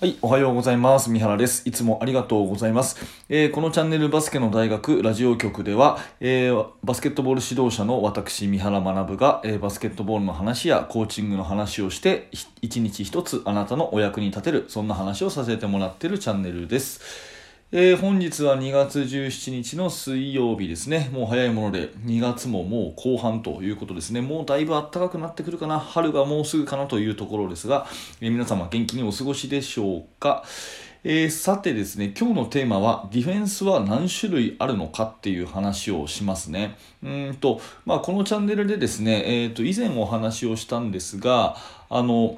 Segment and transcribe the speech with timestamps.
[0.00, 1.10] はい、おはようございます。
[1.10, 1.68] 三原です。
[1.68, 2.96] いつもありがとうございます。
[3.28, 12.30] えーこのチャンネルバスケの大学ラジオ局では、えーバスケットボール指導者の私、三原学が、えーバスケットボールの話やコーチングの話をして、
[12.62, 17.29] 一日一つあなたのお役に立てる、そんな話をさせてもらっているチャンネルです。
[17.72, 21.08] えー本日は2月17日の水曜日ですね。
[21.12, 24.20] もう早いもので、2月ももう後半ということですね。
[24.20, 25.78] もうだいぶ暖かくなってくるかな。
[25.78, 27.86] 春がもうすぐかなというところですが、
[28.20, 30.44] えー皆様元気にお過ごしでしょうか。
[31.04, 36.76] えーさてですね、今日のテーマは、ディフェンスは何種類あるのかっていう話をしますね。
[37.04, 41.56] うんと、まあ、このチャンネルでですね、えーと、以前お話をしたんですが、
[41.88, 42.36] あの、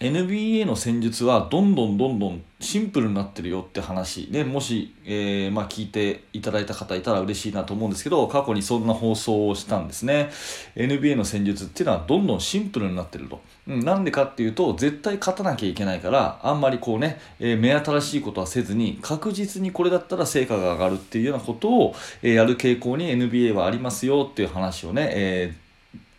[0.00, 4.28] NBA の戦術はどんどんどんどんシンプルになってるよって話。
[4.30, 10.30] でもし、えーまあ、聞いていただいた方いたら嬉しいなと思うんですけど過去にそんな放送をしたんですね。
[10.76, 25.54] NBA の戦術っていうのはどんどんシンプルになってると、うん、なんでかっていうと絶対勝たなきゃいけないからあんまりこうね、えー目新しいことはせずに確実にこれだったら成果が上がるっていうようなことを、えーやる傾向に NBA はありますよっていう話をね、え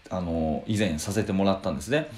[0.10, 2.10] あの以前させてもらったんですね。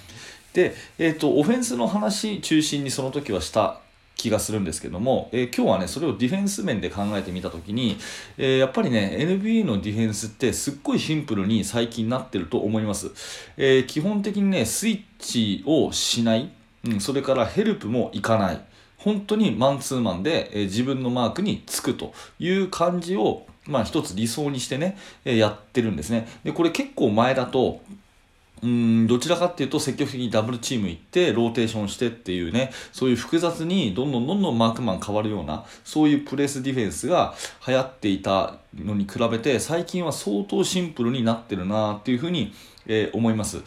[0.54, 3.80] で、えー、とオフェンスの話中心にその時はした
[4.16, 7.98] 気がするんですけども、えー今日はねそれをディフェンス面で考えてみた時に、
[8.38, 13.12] えーやっぱりね NBA のディフェンスってすっごいシンプルに最近なってると思います、
[13.58, 16.52] えー基本的にねスイッチをしない、
[16.86, 18.62] うん、それからヘルプもいかない。
[18.98, 26.28] 本当にマンツーマンで、え自分のマークにつくという感じをまあ一つ理想にしてね、えやってるんですね。
[26.44, 27.82] でこれ結構前だと
[28.64, 37.34] うんどちらかっていうと積極的にダブルチーム行ってローテーションしてっていうねそういう複雑にどんどんどんどんマークマン変わるようなそういうプレスディフェンスが
[37.68, 42.54] 流行っていたのに比べて最近は相当シンプルになってるなっていうふうに、
[42.86, 43.62] えー思います。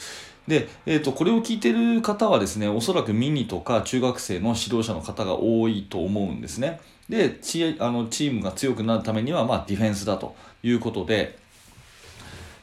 [0.48, 6.80] で、えー、とこれを聞いてる方はですねおそらくミニとか中学生の指導者の方が多いと思うんですね。
[7.08, 11.38] でチあのチームが強くなるためには、まあ、ディフェンスだということで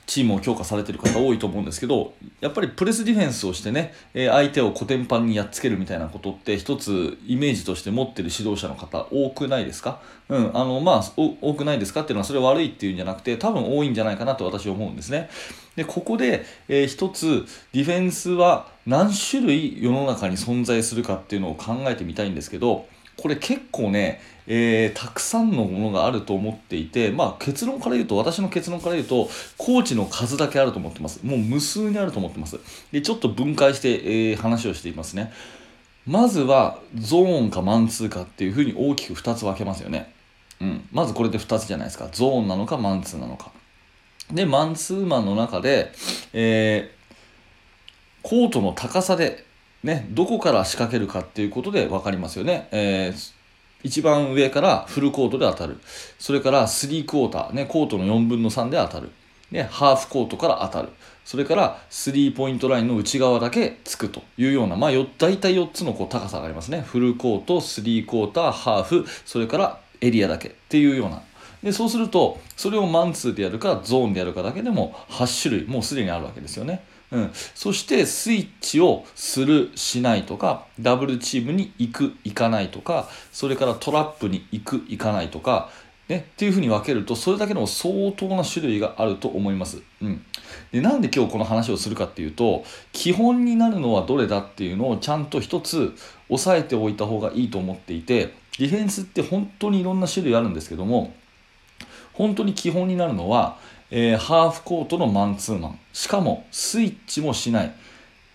[0.08, 10.02] チームを強化されてる方多いと思うんですけどやっぱりプレスディフェンスをしてね、相手をコテンパンにやっつけるみたいなことって一つイメージとして持ってる指導者の方多くないですか？
[10.28, 15.30] うんあのまあ多くないですかっていうのはそれ悪いっていうんじゃなくて多分多いんじゃないかなと私は思うんですね。
[15.76, 22.86] でここで、えー一つディフェンスは何種類世の中に存在するかっていうのを考えてみたいんですけど
[23.18, 31.20] これ結構ね、えーたくさんのものがあると思っていて、まあ、結論から言うと私の結論から言うとコーチの数だけあると思ってます。
[31.24, 32.60] もう無数にあると思ってます。
[32.92, 33.92] でちょっと分解して、
[34.32, 35.32] えー話をしていますね。
[36.08, 40.12] まずはゾーンかマンツーかっていうふうに大きく2つ分けますよね、
[40.60, 42.10] うん、まずこれで2つじゃないですか。
[42.12, 43.52] ゾーンなのかマンツーなのか。
[44.32, 45.92] でマンツーマンの中で、
[46.34, 47.02] えー
[48.24, 49.46] コートの高さで、
[49.84, 52.68] ね、どこから仕掛けるかっていうことで分かりますよね。
[52.72, 53.42] えー
[53.84, 55.80] 一番上からフルコートで当たる。
[56.20, 59.10] それからスリークォーター、ね、コートの4分の3で当たる。
[59.52, 60.90] で、ハーフコートから当たる。
[61.26, 66.82] それからスリーポイントラインの内側だけつくというような、まあ、よ大体4つのこう高さがありますね。
[66.82, 71.24] フルコート、スリークォーター、ハーフ、それからエリアだけっていうような。
[71.64, 76.84] でそうするとそれをマンツーでやるかゾーンでやるかだけでも8種類もうすでにあるわけですよね。
[77.12, 85.70] うん、そしてスイッチをするしないとかダブルチームに行く行かないとかそれからトラップに行く行かないとか、
[86.08, 89.82] ね、っていうふうに分けるとそれだけの相当な種類があると思います。
[90.02, 90.26] うん、
[90.72, 92.64] でなんで今日この話をするかっていうと
[92.94, 95.94] 基本になるのはどれだっていうのをちゃんと一つ
[96.30, 101.14] 押さえておいた方がいいと思っていてディフェンスって本当にいろんな種類あるんですけども
[102.22, 103.58] 本当に基本になるのは、
[103.90, 105.80] えーハーフコートのマンツーマン。
[105.92, 107.74] しかもスイッチもしない。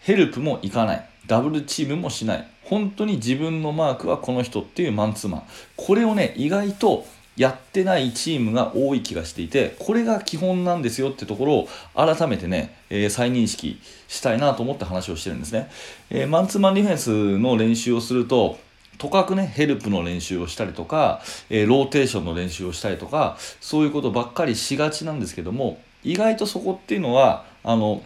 [0.00, 1.08] ヘルプもいかない。
[1.28, 2.48] ダブルチームもしない。
[2.64, 5.42] 本当に自分のマークはこの人っていうマンツーマン。
[5.76, 15.70] これをね意外とやってないチームが多い気がしていてこれが基本なんですよってところを改めてね、えー再認識したいなと思って話をしてるんですね、
[16.10, 18.59] えーマンツーマンディフェンスの練習をすると
[18.98, 21.21] とかくねヘルプの練習をしたりとか、
[21.51, 28.03] えーローテーションの練習をしたりとかそういうことばっかりしがちなんですけども意外とそこっていうのはあの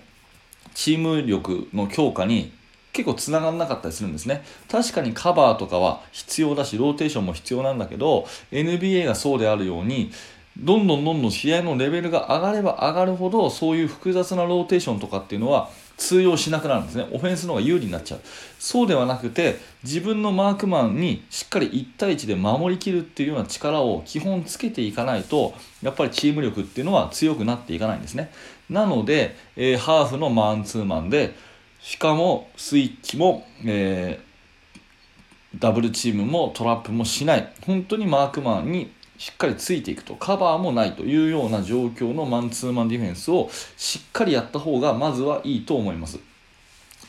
[0.75, 2.53] チーム力の強化に
[2.93, 4.43] 結構つながらなかったりするんですね。
[4.69, 10.11] 確かにカバーとかは必要だしローテーションも必要なんだけど NBA がそうであるように
[10.59, 17.07] どんどんどんどん試合のレベルが上がれば上がるほどそういう複雑なローテーションとかっていうのは通用しなくなるんですね。
[17.13, 18.21] オフェンスの方が有利になっちゃう。
[18.59, 25.53] そうではなくて自分のマークマンにしっかり1対1で守りきるっていうような力を基本つけていかないと
[25.83, 28.33] やっぱりチーム力っていうのは強くなっていかないんですね。
[28.71, 31.35] なので、えーハーフのマンツーマンで
[31.83, 34.31] しかもスイッチも、えー
[35.59, 37.53] ダブルチームもトラップもしない。
[37.67, 46.19] 本当にマークマンにしっかりついていくとカバーもないというような状況のマンツーマンディフェンスをしっかりやった方がまずはいいと思います。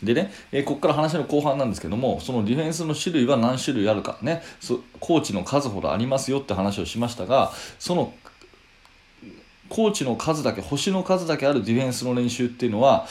[0.03, 4.43] でね、えー、ここから話の後半なんですけども、そのディフェンスの種類は何種類あるかね、
[4.99, 8.13] コーチの数ほどありますよって話をしましたが、その
[9.69, 13.07] コーチの数だけ、星の数だけあるディフェンスの練習っていうのは、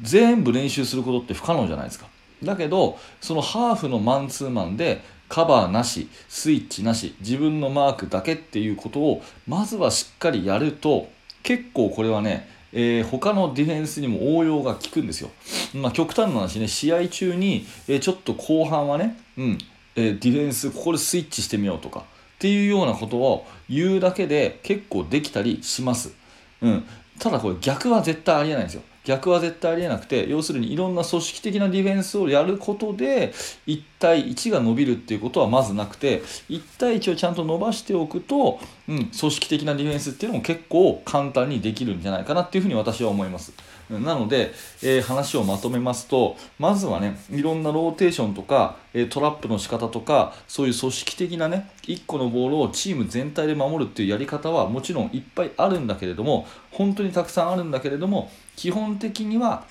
[0.00, 2.06] 全部練習することって不可能じゃないですか。
[2.42, 11.08] だけど、そのハーフのマンツーマンでカバーなし、スイッチなし、自分のマークだけっていうことを、まずはしっかりやると、
[11.42, 15.30] 結構これはね、えー、他のディフェンスにも応用が効くんですよ。
[15.74, 19.58] まあ、極端な話ね、試合中に、えー、ちょっと後半はね、うん
[19.96, 22.02] えー、ディフェンス、ここでスイッチしてみようとか、っ
[22.38, 26.14] ていうようなことを言うだけで結構できたりします。
[26.60, 26.84] うん、
[27.18, 28.82] ただこれ逆は絶対ありえないんですよ。
[29.04, 33.32] 逆は絶対ありえなくて要するにいろんな組織的なディフェンスをやることで
[33.66, 38.58] 1対1が伸びるっていうことはまずなくて1対1をちゃんと伸ばしておくと、
[38.88, 43.52] うん、組織的なディフェンスっていうのも結構簡単にできるんじゃないかなっていうふうに私は思います。
[43.90, 44.52] なので、
[44.82, 59.64] えー、話をまとめますとまずはねいろんなローテーションとか、え、トラップの仕方とかそういう組織的なね1個のボールをチーム全体で守るっていうやり方はもちろんいっぱいあるんだけれども本当にたくさんあるんだけれども基本的には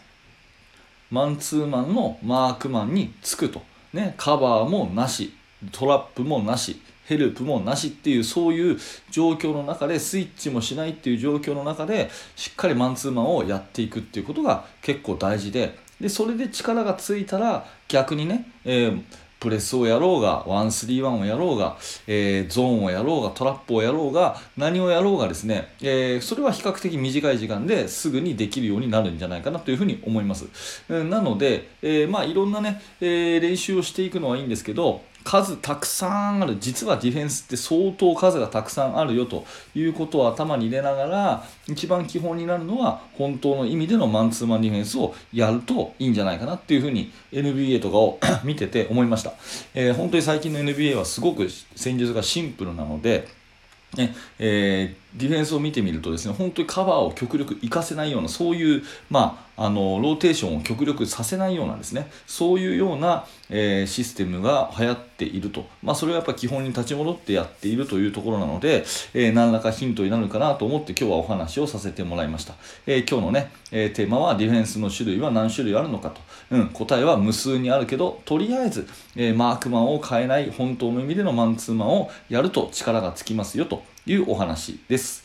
[1.09, 3.61] マンツーマンのマークマンにつくと、
[3.93, 5.33] ね、カバーもなし
[5.71, 6.81] トラップもなし。
[7.05, 8.79] ヘルプもなしっていうそういう
[9.11, 19.03] 状況の中でスイッチもしないっていう状況の中でしっかりマンツーマンをやっていくっていうことが結構大事ででそれで力がついたら逆にね、えー
[19.43, 21.75] プレスをやろうが、131をやろうが、
[22.07, 30.45] えー、ゾーンをやろうが、トラップをやろうが、何をやろうがですね、えー、それは比較的短い時間ですぐにできるようになるんじゃないかなというふうに思います。
[30.87, 36.57] なので、えー、まあいろんなね、え練習をしていくのはいいんですけど、数たくさんある。
[36.59, 49.33] 実はディフェンスって相当数がたくさんあるよということを頭に入れながら一番基本になるのは本当の意味でのマンツーマンディフェンスをやるといいんじゃないかなっていうふうに NBA とかを 見てて思いました、
[49.73, 53.27] えー、本当に最近の NBA はすごく戦術がシンプルなので
[53.95, 68.83] ねえー、ディフェンスを見てみるとですね本当にカバーを極力活かせないようなそういう、まあ、あのローテーションを極力させないようなですねそういうような、えー、システムが流行っていると、まあ、それはやっぱ基本に立ち戻ってやっているというところなので、
[69.13, 72.55] えー、何らかヒントになるかなと思って今日はお話をさせてもらいました、
[72.87, 76.21] えー、今日のね、えテーマはディフェンスの種類は何種類あるのかと、
[76.51, 83.92] うん、答えは無数にあるけどとりあえず、えマークマンを変えない本当の意味でのマンツーマンをやると力がつきますよと。
[84.05, 85.22] いうお話です。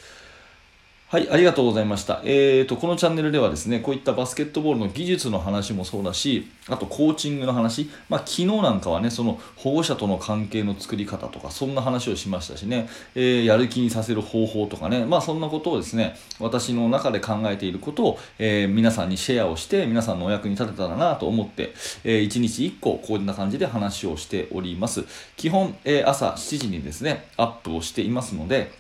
[1.11, 2.21] はい、ありがとうございました。
[2.23, 21.73] えーと、このチャンネルではですね、こういったバスケットボールの技術の話もそうだし、あとコーチングの話、まあ、昨日なんかはね、その保護者との関係の作り方とか、そんな話をしましたしね、えー、やる気にさせる方法とかね、まあ、そんなことをですね、私の中で考えていることを、えー、皆さんにシェアをして、皆さんのお役に立てたらなと思って、
[22.05, 25.07] えー、1日1個、こんな感じで話をしております。
[25.39, 28.71] 基本、え朝7時にですね、アップをしていますので、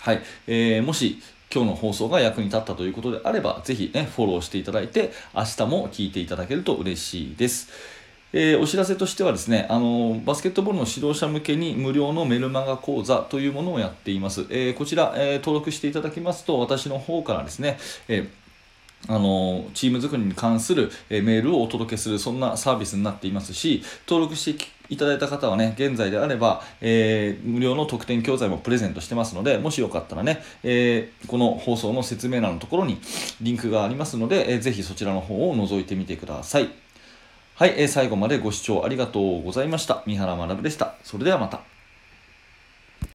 [0.00, 7.68] はい、えー、もし今日の放送が役に立ったということであれば、ぜひね、フォローしていただいて、明日も聞いていただけると嬉しいです。
[8.32, 14.46] えー、お知らせとしてはですね、あのバスケットボールの指導者向けに無料のメルマガ講座というものをやっています。
[14.50, 18.28] えー、こちら、え、登録していただきますと、私の方からですね、え
[19.08, 33.00] あのチーム作りに関する、えメールをお届けするそんなサービスになっていますし登録していただいた方はね現在であれば、えー、無料の特典教材もプレゼントしてますのでもしよかったらね、えー、この放送の説明欄のところに
[33.40, 36.68] リンクがありますので、えー、ぜひそちらの方を覗いてみてください。
[37.54, 40.02] はい、えー、最後までご視聴ありがとうございました。
[40.06, 40.94] 三原学でした。
[41.04, 41.79] それではまた。